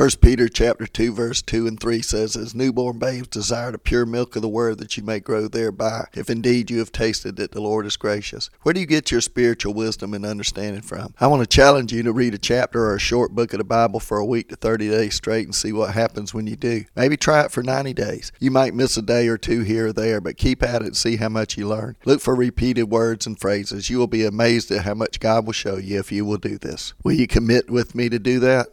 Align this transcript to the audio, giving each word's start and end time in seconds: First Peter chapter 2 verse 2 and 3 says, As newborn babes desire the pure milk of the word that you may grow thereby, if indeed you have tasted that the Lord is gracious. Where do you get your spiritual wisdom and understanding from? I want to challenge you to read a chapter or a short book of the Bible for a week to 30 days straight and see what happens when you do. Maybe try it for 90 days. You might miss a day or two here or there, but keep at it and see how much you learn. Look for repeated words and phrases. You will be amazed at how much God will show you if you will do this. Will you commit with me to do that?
First 0.00 0.22
Peter 0.22 0.48
chapter 0.48 0.86
2 0.86 1.12
verse 1.12 1.42
2 1.42 1.66
and 1.66 1.78
3 1.78 2.00
says, 2.00 2.34
As 2.34 2.54
newborn 2.54 2.98
babes 2.98 3.28
desire 3.28 3.70
the 3.70 3.76
pure 3.76 4.06
milk 4.06 4.34
of 4.34 4.40
the 4.40 4.48
word 4.48 4.78
that 4.78 4.96
you 4.96 5.02
may 5.02 5.20
grow 5.20 5.46
thereby, 5.46 6.06
if 6.14 6.30
indeed 6.30 6.70
you 6.70 6.78
have 6.78 6.90
tasted 6.90 7.36
that 7.36 7.52
the 7.52 7.60
Lord 7.60 7.84
is 7.84 7.98
gracious. 7.98 8.48
Where 8.62 8.72
do 8.72 8.80
you 8.80 8.86
get 8.86 9.10
your 9.10 9.20
spiritual 9.20 9.74
wisdom 9.74 10.14
and 10.14 10.24
understanding 10.24 10.80
from? 10.80 11.12
I 11.20 11.26
want 11.26 11.42
to 11.42 11.46
challenge 11.46 11.92
you 11.92 12.02
to 12.04 12.14
read 12.14 12.32
a 12.32 12.38
chapter 12.38 12.86
or 12.86 12.94
a 12.94 12.98
short 12.98 13.34
book 13.34 13.52
of 13.52 13.58
the 13.58 13.64
Bible 13.64 14.00
for 14.00 14.16
a 14.16 14.24
week 14.24 14.48
to 14.48 14.56
30 14.56 14.88
days 14.88 15.16
straight 15.16 15.44
and 15.44 15.54
see 15.54 15.70
what 15.70 15.92
happens 15.92 16.32
when 16.32 16.46
you 16.46 16.56
do. 16.56 16.86
Maybe 16.96 17.18
try 17.18 17.42
it 17.42 17.50
for 17.50 17.62
90 17.62 17.92
days. 17.92 18.32
You 18.40 18.50
might 18.50 18.72
miss 18.72 18.96
a 18.96 19.02
day 19.02 19.28
or 19.28 19.36
two 19.36 19.64
here 19.64 19.88
or 19.88 19.92
there, 19.92 20.22
but 20.22 20.38
keep 20.38 20.62
at 20.62 20.80
it 20.80 20.86
and 20.86 20.96
see 20.96 21.16
how 21.16 21.28
much 21.28 21.58
you 21.58 21.68
learn. 21.68 21.96
Look 22.06 22.22
for 22.22 22.34
repeated 22.34 22.84
words 22.84 23.26
and 23.26 23.38
phrases. 23.38 23.90
You 23.90 23.98
will 23.98 24.06
be 24.06 24.24
amazed 24.24 24.70
at 24.70 24.86
how 24.86 24.94
much 24.94 25.20
God 25.20 25.44
will 25.44 25.52
show 25.52 25.76
you 25.76 25.98
if 25.98 26.10
you 26.10 26.24
will 26.24 26.38
do 26.38 26.56
this. 26.56 26.94
Will 27.04 27.12
you 27.12 27.26
commit 27.26 27.68
with 27.68 27.94
me 27.94 28.08
to 28.08 28.18
do 28.18 28.38
that? 28.38 28.68